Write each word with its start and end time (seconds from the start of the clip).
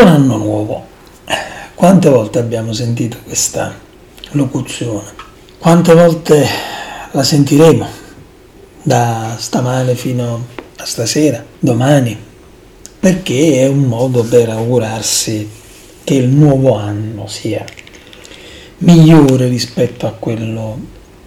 Buon 0.00 0.14
anno 0.14 0.36
nuovo. 0.38 0.86
Quante 1.74 2.08
volte 2.08 2.38
abbiamo 2.38 2.72
sentito 2.72 3.18
questa 3.22 3.70
locuzione? 4.30 5.04
Quante 5.58 5.92
volte 5.92 6.46
la 7.10 7.22
sentiremo 7.22 7.86
da 8.82 9.36
stamane 9.38 9.94
fino 9.94 10.46
a 10.78 10.86
stasera, 10.86 11.44
domani? 11.58 12.16
Perché 12.98 13.60
è 13.60 13.66
un 13.66 13.80
modo 13.80 14.22
per 14.22 14.48
augurarsi 14.48 15.46
che 16.02 16.14
il 16.14 16.28
nuovo 16.28 16.78
anno 16.78 17.26
sia 17.26 17.62
migliore 18.78 19.48
rispetto 19.48 20.06
a 20.06 20.14
quello 20.18 20.78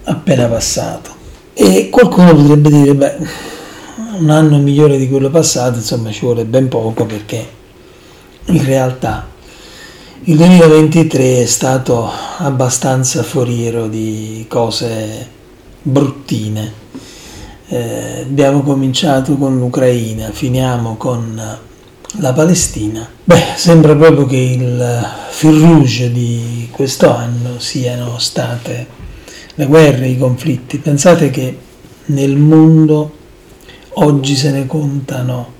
appena 0.02 0.48
passato. 0.48 1.14
E 1.54 1.90
qualcuno 1.90 2.34
potrebbe 2.34 2.70
dire, 2.70 2.94
beh, 2.94 3.16
un 4.18 4.30
anno 4.30 4.58
migliore 4.58 4.98
di 4.98 5.08
quello 5.08 5.30
passato, 5.30 5.76
insomma 5.76 6.10
ci 6.10 6.22
vuole 6.22 6.44
ben 6.44 6.66
poco 6.66 7.04
perché 7.06 7.62
in 8.46 8.64
realtà 8.64 9.32
il 10.26 10.36
2023 10.36 11.42
è 11.42 11.44
stato 11.44 12.10
abbastanza 12.38 13.22
foriero 13.22 13.88
di 13.88 14.46
cose 14.48 15.28
bruttine. 15.82 16.72
Eh, 17.68 18.20
abbiamo 18.22 18.62
cominciato 18.62 19.36
con 19.36 19.58
l'Ucraina, 19.58 20.30
finiamo 20.30 20.96
con 20.96 21.58
la 22.20 22.32
Palestina. 22.32 23.06
Beh, 23.22 23.44
sembra 23.56 23.94
proprio 23.94 24.24
che 24.24 24.36
il 24.36 25.06
fil 25.28 25.60
rouge 25.60 26.10
di 26.10 26.68
questo 26.70 27.14
anno 27.14 27.58
siano 27.58 28.18
state 28.18 28.86
le 29.56 29.66
guerre, 29.66 30.08
i 30.08 30.16
conflitti. 30.16 30.78
Pensate 30.78 31.28
che 31.28 31.58
nel 32.06 32.36
mondo 32.36 33.12
oggi 33.96 34.34
se 34.36 34.50
ne 34.52 34.64
contano 34.64 35.52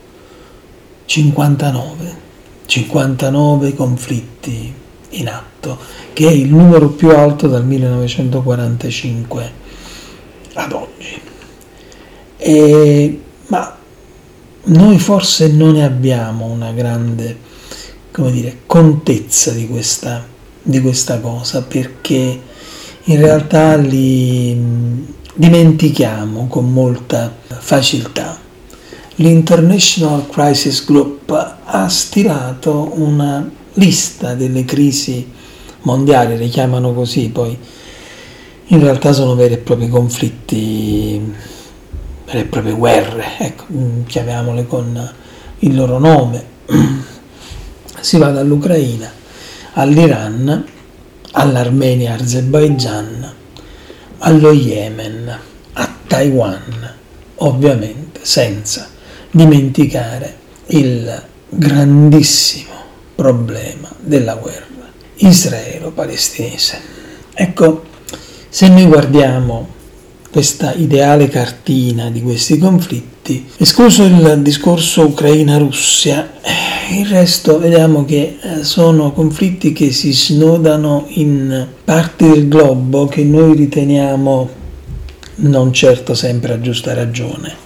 59 1.05 2.24
59 2.67 3.75
conflitti 3.75 4.73
in 5.11 5.29
atto, 5.29 5.79
che 6.13 6.29
è 6.29 6.33
il 6.33 6.49
numero 6.53 6.89
più 6.91 7.11
alto 7.11 7.47
dal 7.49 7.65
1945 7.65 9.53
ad 10.55 10.73
oggi. 10.73 11.21
E, 12.37 13.21
ma 13.49 13.77
noi 14.65 14.99
forse 14.99 15.49
non 15.49 15.73
ne 15.73 15.85
abbiamo 15.85 16.47
una 16.47 16.73
grande 16.73 17.39
come 18.11 18.31
dire, 18.31 18.59
contezza 18.67 19.51
di 19.51 19.67
questa, 19.67 20.25
di 20.63 20.81
questa 20.81 21.19
cosa 21.19 21.63
perché 21.63 22.41
in 23.03 23.17
realtà 23.19 23.75
li 23.77 24.57
dimentichiamo 25.35 26.47
con 26.47 26.73
molta 26.73 27.35
facilità 27.59 28.44
l'International 29.17 30.29
Crisis 30.29 30.85
Group 30.85 31.31
ha 31.65 31.89
stilato 31.89 32.91
una 32.95 33.49
lista 33.75 34.35
delle 34.35 34.65
crisi 34.65 35.31
mondiali, 35.83 36.37
le 36.37 36.49
chiamano 36.49 36.93
così, 36.93 37.29
poi 37.29 37.57
in 38.69 38.81
realtà 38.81 39.13
sono 39.13 39.37
veri 39.37 39.55
e 39.55 39.59
propri 39.59 39.89
conflitti, 39.89 41.33
vere 42.25 42.39
e 42.41 42.45
proprie 42.45 42.73
guerre, 42.73 43.39
ecco, 43.39 43.65
chiamiamole 44.07 44.67
con 44.67 45.13
il 45.61 45.75
loro 45.75 45.99
nome. 45.99 46.53
Si 48.05 48.19
va 48.19 48.29
dall'Ucraina 48.29 49.11
all'Iran, 49.75 50.67
all'Armenia, 51.31 52.13
Azerbaijan, 52.13 53.33
allo 54.19 54.53
Yemen, 54.53 55.39
a 55.73 55.95
Taiwan, 56.07 56.95
ovviamente 57.37 58.21
senza 58.23 58.91
dimenticare 59.35 60.33
il 60.69 61.23
grandissimo 61.49 62.71
problema 63.17 63.93
della 63.99 64.37
guerra 64.37 64.93
israelo-palestinese. 65.17 66.81
Ecco, 67.35 67.83
se 68.49 68.69
noi 68.69 68.87
guardiamo 68.87 69.67
questa 70.31 70.73
ideale 70.75 71.29
cartina 71.29 72.11
di 72.11 72.23
questi 72.23 72.59
conflitti, 72.59 73.49
escluso 73.57 74.05
il 74.05 74.39
discorso 74.41 75.07
Ucraina-Russia, 75.07 76.35
eh, 76.41 77.01
il 77.01 77.07
resto 77.07 77.59
vediamo 77.59 78.05
che 78.05 78.39
eh, 78.41 78.63
sono 78.63 79.11
conflitti 79.13 79.73
che 79.73 79.91
si 79.91 80.13
snodano 80.13 81.07
in 81.09 81.67
parti 81.83 82.29
del 82.29 82.47
globo 82.47 83.07
che 83.07 83.25
noi 83.25 83.57
riteniamo 83.57 84.63
non 85.37 85.73
certo 85.73 86.15
sempre 86.15 86.53
a 86.53 86.61
giusta 86.61 86.95
ragione 86.95 87.64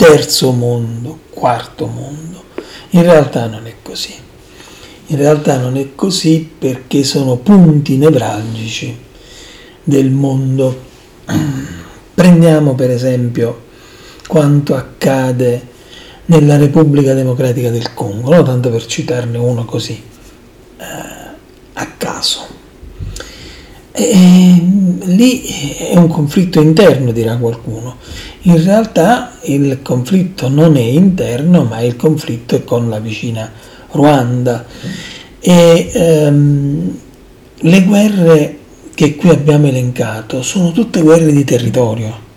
terzo 0.00 0.52
mondo, 0.52 1.18
quarto 1.28 1.84
mondo. 1.84 2.44
In 2.90 3.02
realtà 3.02 3.46
non 3.48 3.66
è 3.66 3.74
così. 3.82 4.14
In 5.08 5.16
realtà 5.18 5.58
non 5.58 5.76
è 5.76 5.94
così 5.94 6.50
perché 6.58 7.04
sono 7.04 7.36
punti 7.36 7.98
nevralgici 7.98 8.96
del 9.84 10.10
mondo. 10.10 10.88
Prendiamo 12.14 12.74
per 12.74 12.88
esempio 12.88 13.64
quanto 14.26 14.74
accade 14.74 15.66
nella 16.26 16.56
Repubblica 16.56 17.12
Democratica 17.12 17.68
del 17.68 17.92
Congo, 17.92 18.34
no? 18.34 18.42
tanto 18.42 18.70
per 18.70 18.86
citarne 18.86 19.36
uno 19.36 19.66
così 19.66 20.02
eh, 20.78 20.84
a 21.74 21.86
caso. 21.98 22.59
E, 24.00 24.62
lì 25.04 25.42
è 25.42 25.96
un 25.96 26.08
conflitto 26.08 26.60
interno, 26.60 27.12
dirà 27.12 27.36
qualcuno. 27.36 27.96
In 28.42 28.62
realtà 28.62 29.32
il 29.42 29.80
conflitto 29.82 30.48
non 30.48 30.76
è 30.76 30.80
interno, 30.80 31.64
ma 31.64 31.80
il 31.80 31.96
conflitto 31.96 32.56
è 32.56 32.64
con 32.64 32.88
la 32.88 32.98
vicina 32.98 33.50
Ruanda. 33.90 34.64
E 35.40 35.90
ehm, 35.92 36.98
le 37.58 37.82
guerre 37.84 38.58
che 38.94 39.16
qui 39.16 39.30
abbiamo 39.30 39.66
elencato 39.66 40.42
sono 40.42 40.72
tutte 40.72 41.00
guerre 41.00 41.32
di 41.32 41.44
territorio, 41.44 42.28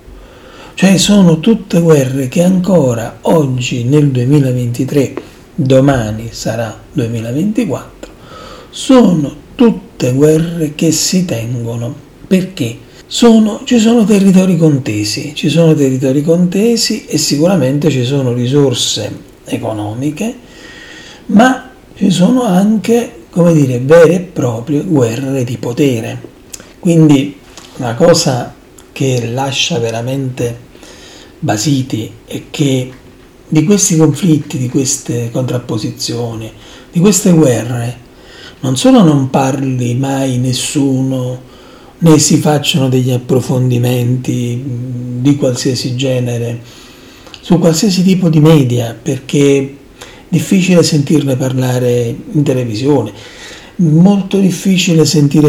cioè 0.75 0.97
sono 0.97 1.40
tutte 1.40 1.80
guerre 1.80 2.28
che 2.28 2.44
ancora 2.44 3.19
oggi 3.22 3.84
nel 3.84 4.09
2023, 4.09 5.13
domani 5.56 6.30
sarà 6.31 6.78
2024, 6.91 8.12
sono 8.69 9.35
tutte 9.56 10.14
guerre 10.14 10.74
che 10.75 10.91
si 10.91 11.25
tengono 11.25 11.94
perché 12.28 12.78
sono, 13.06 13.62
ci 13.64 13.80
sono 13.80 14.06
territori 14.06 14.58
contesi, 14.58 15.34
ci 15.36 15.50
sono 15.50 15.75
territori 15.75 16.24
contesi 16.24 17.06
e 17.06 17.18
sicuramente 17.18 17.92
ci 17.92 18.03
sono 18.03 18.34
risorse 18.34 19.12
economiche, 19.46 20.36
ma 21.28 21.69
ci 21.96 22.09
sono 22.09 22.44
anche, 22.44 23.25
come 23.30 23.53
dire, 23.53 23.80
vere 23.80 24.16
e 24.16 24.19
proprie 24.22 24.84
guerre 24.84 25.44
di 25.44 25.58
potere. 25.58 26.19
Quindi 26.80 27.38
la 27.78 27.94
cosa 27.94 28.53
che 28.92 29.30
lascia 29.31 29.78
veramente 29.80 30.58
basiti 31.40 32.12
è 32.25 32.44
che 32.50 32.92
di 33.47 33.63
questi 33.63 33.96
conflitti, 33.97 34.58
di 34.58 34.69
queste 34.69 35.30
contrapposizioni, 35.31 36.52
di 36.92 37.00
queste 37.00 37.31
guerre, 37.31 37.97
non 38.63 38.78
solo 38.78 39.03
non 39.03 39.29
parli 39.29 39.94
mai 39.94 40.38
nessuno 40.38 41.51
né 42.00 42.18
si 42.18 42.38
facciano 42.38 42.88
degli 42.88 43.12
approfondimenti 43.12 44.63
di 45.19 45.35
qualsiasi 45.35 45.96
genere 45.96 46.62
su 47.41 47.59
qualsiasi 47.59 48.03
tipo 48.03 48.29
di 48.29 48.40
media 48.40 48.97
perché 49.00 49.59
è 49.59 49.69
difficile 50.29 50.81
sentirne 50.81 51.35
parlare 51.35 52.16
in 52.31 52.44
televisione 52.44 53.12
molto 53.77 54.39
difficile 54.39 55.04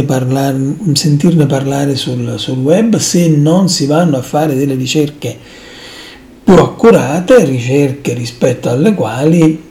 parlare, 0.05 0.77
sentirne 0.95 1.47
parlare 1.47 1.95
sul, 1.95 2.35
sul 2.39 2.59
web 2.59 2.97
se 2.97 3.29
non 3.29 3.69
si 3.69 3.87
vanno 3.87 4.17
a 4.17 4.23
fare 4.23 4.57
delle 4.57 4.75
ricerche 4.75 5.37
più 6.43 6.55
accurate, 6.55 7.45
ricerche 7.45 8.13
rispetto 8.13 8.71
alle 8.71 8.93
quali 8.95 9.63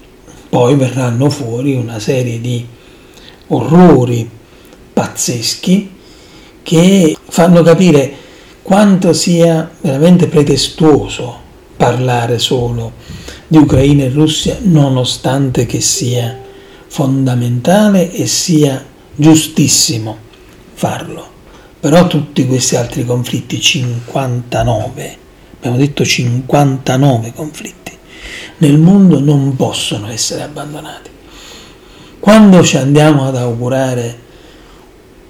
poi 0.48 0.75
verranno 0.75 1.30
fuori 1.30 1.75
una 1.75 2.00
serie 2.00 2.39
di 2.39 2.66
orrori 3.56 4.30
pazzeschi 4.94 5.92
che 6.64 7.18
fanno 7.28 7.62
capire 7.62 8.14
quanto 8.62 9.14
sia 9.14 9.70
veramente 9.82 10.28
pretestuoso 10.28 11.42
parlare 11.76 12.40
solo 12.40 12.94
di 13.48 13.58
Ucraina 13.58 14.04
e 14.04 14.10
Russia, 14.10 14.58
nonostante 14.62 15.66
che 15.66 15.82
sia 15.82 16.40
fondamentale 16.88 18.12
e 18.12 18.26
sia 18.26 18.84
giustissimo 19.16 20.18
farlo. 20.74 21.32
Però 21.80 22.08
tutti 22.08 22.48
questi 22.48 22.78
altri 22.78 23.04
conflitti, 23.04 23.60
59, 23.60 25.18
abbiamo 25.58 25.76
detto 25.76 26.06
59 26.06 27.34
conflitti, 27.34 27.92
nel 28.60 28.78
mondo 28.78 29.20
non 29.20 29.56
possono 29.58 30.10
essere 30.10 30.44
abbandonati. 30.44 31.10
Quando 32.24 32.64
ci 32.64 32.78
andiamo 32.78 33.28
ad 33.28 33.36
augurare 33.36 34.18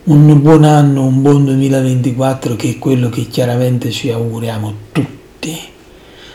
un 0.04 0.40
buon 0.44 0.64
anno, 0.64 1.04
un 1.04 1.24
buon 1.24 1.44
2024 1.46 2.56
che 2.56 2.70
è 2.70 2.78
quello 2.78 3.10
che 3.10 3.26
chiaramente 3.26 3.90
ci 3.90 4.12
auguriamo 4.12 4.74
tutti. 4.92 5.60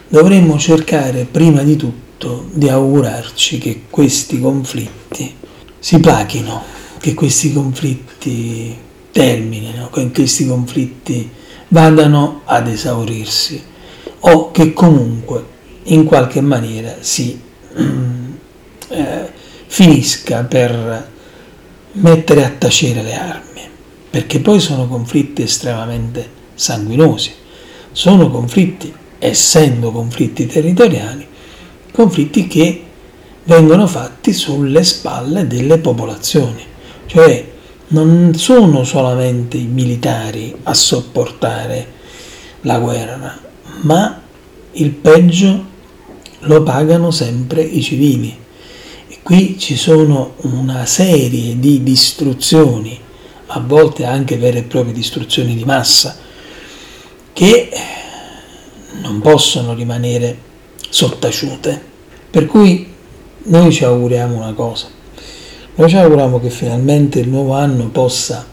Dovremmo 0.09 0.59
cercare 0.59 1.29
prima 1.31 1.63
di 1.63 1.77
tutto 1.77 2.47
di 2.51 2.69
augurarci 2.69 3.59
che 3.59 3.83
questi 3.89 4.41
conflitti 4.41 5.33
si 5.79 6.01
plachino, 6.01 6.61
che 6.99 7.15
questi 7.15 7.53
conflitti 7.53 8.77
terminino, 9.13 9.91
che 9.91 10.11
questi 10.11 10.45
conflitti 10.45 11.31
vadano 11.69 12.41
ad 12.47 12.67
esaurirsi 12.67 13.63
o 14.19 14.51
che 14.51 14.73
comunque 14.73 15.45
in 15.85 16.03
qualche 16.03 16.41
maniera 16.41 16.97
si 16.99 17.41
eh, 18.89 19.47
finisca 19.69 20.43
per 20.45 21.09
mettere 21.93 22.45
a 22.45 22.51
tacere 22.51 23.03
le 23.03 23.15
armi, 23.15 23.63
perché 24.11 24.41
poi 24.41 24.59
sono 24.59 24.89
conflitti 24.89 25.43
estremamente 25.43 26.29
sanguinosi, 26.55 27.33
sono 27.93 28.31
conflitti, 28.31 28.93
essendo 29.19 29.93
conflitti 29.93 30.47
territoriali, 30.47 31.27
conflitti 31.93 32.47
che 32.49 32.83
vengono 33.45 33.87
fatti 33.87 34.33
sulle 34.33 34.83
spalle 34.83 35.47
delle 35.47 35.79
popolazioni, 35.79 36.65
cioè 37.07 37.47
non 37.89 38.35
sono 38.35 38.85
solamente 38.85 39.57
i 39.57 39.67
militari 39.67 40.55
a 40.65 40.75
sopportare 40.75 41.97
la 42.63 42.79
guerra, 42.79 43.39
ma 43.83 44.21
il 44.73 44.91
peggio 44.91 45.65
lo 46.41 46.63
pagano 46.63 47.11
sempre 47.11 47.63
i 47.63 47.83
civili. 47.83 48.47
Qui 49.23 49.59
ci 49.59 49.77
sono 49.77 50.35
una 50.43 50.87
serie 50.87 51.59
di 51.59 51.83
distruzioni, 51.83 52.99
a 53.49 53.61
volte 53.61 54.05
anche 54.05 54.39
vere 54.39 54.61
e 54.61 54.63
proprie 54.63 54.95
distruzioni 54.95 55.55
di 55.55 55.65
massa, 55.65 56.17
che 57.33 57.71
non 59.03 59.21
possono 59.21 59.75
rimanere 59.75 60.39
sottaciute. 60.89 61.81
Per 62.31 62.47
cui 62.47 62.91
noi 63.45 63.73
ci 63.73 63.85
auguriamo 63.85 64.37
una 64.37 64.55
cosa, 64.55 64.89
noi 65.75 65.89
ci 65.89 65.97
auguriamo 65.97 66.41
che 66.41 66.51
finalmente 66.51 67.21
il 67.21 67.29
nuovo 67.29 67.53
anno 67.55 67.89
possa 67.89 68.47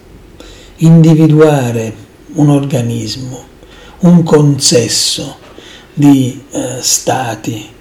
individuare 0.78 1.94
un 2.34 2.50
organismo, 2.50 3.44
un 4.00 4.24
consesso 4.24 5.38
di 5.94 6.44
eh, 6.52 6.78
stati 6.82 7.74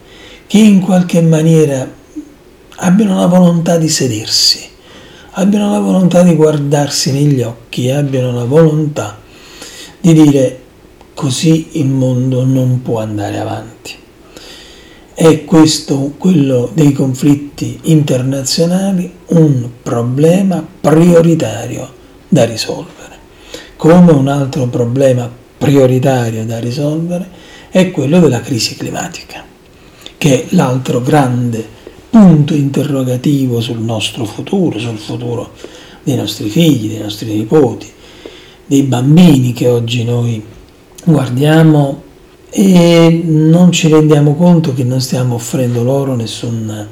che 0.46 0.58
in 0.58 0.80
qualche 0.80 1.20
maniera 1.20 2.02
abbiano 2.76 3.16
la 3.16 3.26
volontà 3.26 3.76
di 3.76 3.88
sedersi, 3.88 4.60
abbiano 5.32 5.70
la 5.72 5.80
volontà 5.80 6.22
di 6.22 6.34
guardarsi 6.34 7.12
negli 7.12 7.42
occhi, 7.42 7.90
abbiano 7.90 8.32
la 8.32 8.44
volontà 8.44 9.18
di 10.00 10.12
dire 10.12 10.60
così 11.14 11.78
il 11.78 11.86
mondo 11.86 12.44
non 12.44 12.82
può 12.82 13.00
andare 13.00 13.38
avanti. 13.38 13.94
È 15.14 15.44
questo, 15.44 16.14
quello 16.18 16.70
dei 16.74 16.92
conflitti 16.92 17.78
internazionali, 17.84 19.10
un 19.28 19.68
problema 19.82 20.66
prioritario 20.80 21.88
da 22.28 22.44
risolvere. 22.44 22.92
Come 23.76 24.12
un 24.12 24.28
altro 24.28 24.66
problema 24.66 25.30
prioritario 25.56 26.44
da 26.44 26.58
risolvere 26.58 27.28
è 27.70 27.90
quello 27.90 28.18
della 28.18 28.40
crisi 28.40 28.76
climatica 28.76 29.44
che 30.24 30.42
è 30.42 30.46
l'altro 30.54 31.02
grande 31.02 31.66
punto 32.14 32.54
interrogativo 32.54 33.60
sul 33.60 33.80
nostro 33.80 34.24
futuro, 34.24 34.78
sul 34.78 34.98
futuro 34.98 35.50
dei 36.04 36.14
nostri 36.14 36.48
figli, 36.48 36.86
dei 36.86 37.00
nostri 37.00 37.34
nipoti, 37.34 37.90
dei 38.66 38.84
bambini 38.84 39.52
che 39.52 39.66
oggi 39.66 40.04
noi 40.04 40.40
guardiamo 41.02 42.02
e 42.50 43.20
non 43.24 43.72
ci 43.72 43.88
rendiamo 43.88 44.36
conto 44.36 44.72
che 44.74 44.84
non 44.84 45.00
stiamo 45.00 45.34
offrendo 45.34 45.82
loro 45.82 46.14
nessun, 46.14 46.86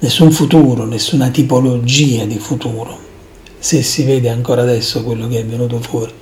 nessun 0.00 0.30
futuro, 0.32 0.84
nessuna 0.84 1.30
tipologia 1.30 2.26
di 2.26 2.36
futuro. 2.36 2.98
Se 3.58 3.82
si 3.82 4.04
vede 4.04 4.28
ancora 4.28 4.60
adesso 4.60 5.02
quello 5.02 5.28
che 5.28 5.38
è 5.38 5.46
venuto 5.46 5.80
fuori 5.80 6.12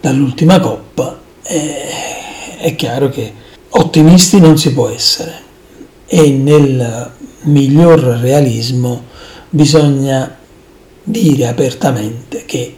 dall'ultima 0.00 0.60
coppa, 0.60 1.20
è, 1.42 2.58
è 2.58 2.76
chiaro 2.76 3.08
che 3.08 3.32
Ottimisti 3.70 4.38
non 4.38 4.56
si 4.56 4.72
può 4.72 4.88
essere 4.88 5.46
e 6.10 6.30
nel 6.30 7.10
miglior 7.42 8.00
realismo 8.00 9.04
bisogna 9.50 10.36
dire 11.04 11.46
apertamente 11.46 12.44
che 12.46 12.76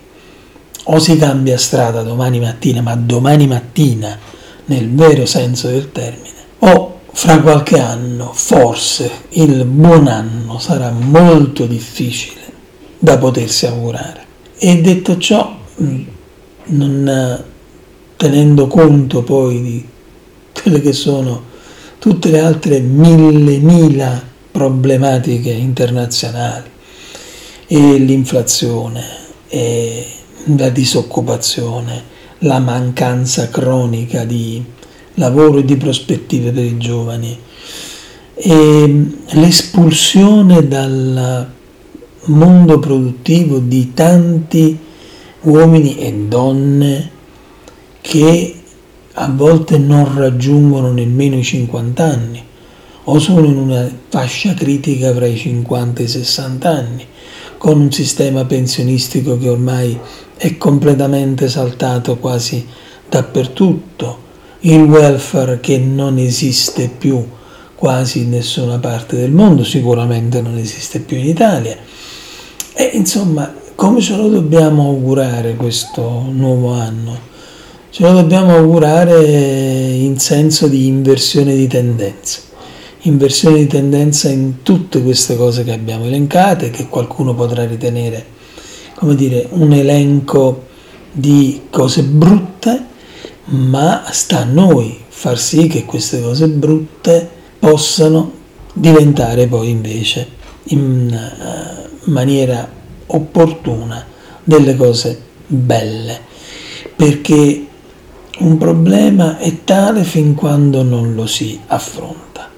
o 0.82 0.98
si 0.98 1.16
cambia 1.16 1.56
strada 1.56 2.02
domani 2.02 2.40
mattina, 2.40 2.82
ma 2.82 2.96
domani 2.96 3.46
mattina 3.46 4.18
nel 4.66 4.90
vero 4.92 5.24
senso 5.26 5.68
del 5.68 5.92
termine, 5.92 6.34
o 6.58 7.00
fra 7.12 7.40
qualche 7.40 7.78
anno 7.78 8.32
forse 8.32 9.10
il 9.30 9.64
buon 9.64 10.08
anno 10.08 10.58
sarà 10.58 10.90
molto 10.90 11.66
difficile 11.66 12.40
da 12.98 13.18
potersi 13.18 13.66
augurare. 13.66 14.26
E 14.58 14.80
detto 14.80 15.18
ciò, 15.18 15.56
non 16.64 17.44
tenendo 18.16 18.66
conto 18.66 19.22
poi 19.22 19.62
di 19.62 19.88
quelle 20.52 20.80
che 20.80 20.92
sono 20.92 21.48
tutte 22.00 22.30
le 22.30 22.40
altre 22.40 22.80
mille, 22.80 23.58
mila 23.58 24.20
problematiche 24.50 25.50
internazionali. 25.50 26.68
E 27.66 27.98
l'inflazione 27.98 29.04
e 29.48 30.06
la 30.56 30.70
disoccupazione, 30.70 32.02
la 32.38 32.58
mancanza 32.58 33.50
cronica 33.50 34.24
di 34.24 34.64
lavoro 35.14 35.58
e 35.58 35.64
di 35.64 35.76
prospettive 35.76 36.50
per 36.52 36.64
i 36.64 36.78
giovani. 36.78 37.38
E 38.34 39.06
l'espulsione 39.32 40.66
dal 40.66 41.48
mondo 42.24 42.78
produttivo 42.78 43.58
di 43.58 43.92
tanti 43.92 44.78
uomini 45.42 45.98
e 45.98 46.12
donne 46.14 47.10
che 48.00 48.59
a 49.14 49.28
volte 49.28 49.78
non 49.78 50.16
raggiungono 50.16 50.92
nemmeno 50.92 51.36
i 51.36 51.42
50 51.42 52.04
anni 52.04 52.44
o 53.04 53.18
sono 53.18 53.44
in 53.44 53.56
una 53.56 53.90
fascia 54.08 54.54
critica 54.54 55.12
fra 55.12 55.26
i 55.26 55.36
50 55.36 56.00
e 56.00 56.04
i 56.04 56.08
60 56.08 56.68
anni, 56.68 57.06
con 57.58 57.80
un 57.80 57.90
sistema 57.90 58.44
pensionistico 58.44 59.36
che 59.36 59.48
ormai 59.48 59.98
è 60.36 60.56
completamente 60.56 61.48
saltato 61.48 62.18
quasi 62.18 62.66
dappertutto, 63.08 64.28
il 64.60 64.82
welfare 64.82 65.58
che 65.60 65.78
non 65.78 66.18
esiste 66.18 66.88
più 66.88 67.26
quasi 67.74 68.20
in 68.20 68.30
nessuna 68.30 68.78
parte 68.78 69.16
del 69.16 69.32
mondo, 69.32 69.64
sicuramente 69.64 70.40
non 70.42 70.56
esiste 70.56 71.00
più 71.00 71.16
in 71.16 71.26
Italia. 71.26 71.76
E 72.74 72.90
insomma, 72.92 73.52
come 73.74 74.00
ce 74.00 74.16
lo 74.16 74.28
dobbiamo 74.28 74.84
augurare 74.84 75.56
questo 75.56 76.26
nuovo 76.30 76.72
anno? 76.72 77.29
Ce 77.92 78.04
lo 78.04 78.12
dobbiamo 78.12 78.54
augurare 78.54 79.20
in 79.20 80.16
senso 80.20 80.68
di 80.68 80.86
inversione 80.86 81.56
di 81.56 81.66
tendenze. 81.66 82.42
Inversione 83.00 83.58
di 83.58 83.66
tendenza 83.66 84.28
in 84.28 84.62
tutte 84.62 85.02
queste 85.02 85.36
cose 85.36 85.64
che 85.64 85.72
abbiamo 85.72 86.04
elencate, 86.04 86.70
che 86.70 86.86
qualcuno 86.86 87.34
potrà 87.34 87.66
ritenere, 87.66 88.24
come 88.94 89.16
dire, 89.16 89.48
un 89.50 89.72
elenco 89.72 90.66
di 91.10 91.62
cose 91.68 92.04
brutte, 92.04 92.84
ma 93.46 94.04
sta 94.12 94.42
a 94.42 94.44
noi 94.44 94.96
far 95.08 95.36
sì 95.36 95.66
che 95.66 95.84
queste 95.84 96.22
cose 96.22 96.46
brutte 96.46 97.28
possano 97.58 98.32
diventare 98.72 99.48
poi 99.48 99.68
invece 99.68 100.28
in 100.66 101.12
eh, 101.12 101.88
maniera 102.04 102.70
opportuna 103.06 104.06
delle 104.44 104.76
cose 104.76 105.20
belle 105.48 106.28
perché 106.94 107.66
un 108.40 108.56
problema 108.56 109.38
è 109.38 109.64
tale 109.64 110.02
fin 110.02 110.34
quando 110.34 110.82
non 110.82 111.14
lo 111.14 111.26
si 111.26 111.58
affronta. 111.66 112.48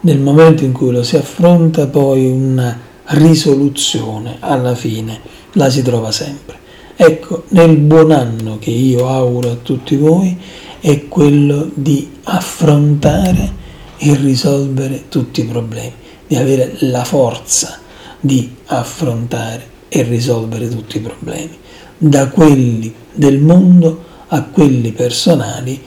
Nel 0.00 0.18
momento 0.18 0.64
in 0.64 0.72
cui 0.72 0.92
lo 0.92 1.02
si 1.02 1.16
affronta 1.16 1.86
poi 1.86 2.30
una 2.30 2.78
risoluzione 3.06 4.36
alla 4.40 4.74
fine 4.74 5.20
la 5.52 5.68
si 5.68 5.82
trova 5.82 6.12
sempre. 6.12 6.58
Ecco, 6.94 7.44
nel 7.48 7.76
buon 7.76 8.12
anno 8.12 8.58
che 8.58 8.70
io 8.70 9.08
auguro 9.08 9.50
a 9.50 9.56
tutti 9.56 9.96
voi 9.96 10.38
è 10.80 11.08
quello 11.08 11.70
di 11.74 12.08
affrontare 12.24 13.60
e 13.96 14.14
risolvere 14.16 15.04
tutti 15.08 15.40
i 15.40 15.44
problemi, 15.44 15.92
di 16.26 16.36
avere 16.36 16.76
la 16.80 17.04
forza 17.04 17.78
di 18.20 18.54
affrontare 18.66 19.70
e 19.88 20.02
risolvere 20.02 20.68
tutti 20.68 20.98
i 20.98 21.00
problemi, 21.00 21.56
da 21.98 22.28
quelli 22.28 22.94
del 23.12 23.38
mondo 23.40 24.10
a 24.34 24.42
quelli 24.44 24.92
personali, 24.92 25.80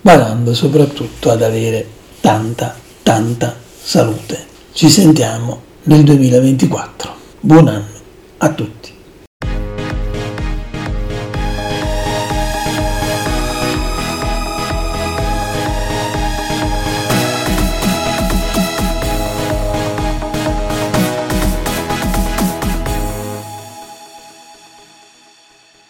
badando 0.00 0.54
soprattutto 0.54 1.30
ad 1.30 1.42
avere 1.42 1.86
tanta, 2.20 2.76
tanta 3.02 3.56
salute. 3.82 4.46
Ci 4.72 4.88
sentiamo 4.90 5.62
nel 5.84 6.04
2024. 6.04 7.14
Buon 7.40 7.68
anno 7.68 8.00
a 8.38 8.52
tutti. 8.52 8.91